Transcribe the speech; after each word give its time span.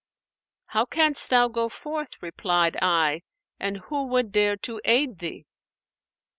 'How 0.65 0.85
canst 0.85 1.29
thou 1.29 1.47
go 1.47 1.69
forth,' 1.69 2.19
replied 2.23 2.75
I, 2.81 3.21
'and 3.59 3.77
who 3.77 4.07
would 4.07 4.31
dare 4.31 4.57
to 4.57 4.81
aid 4.83 5.19
thee?' 5.19 5.45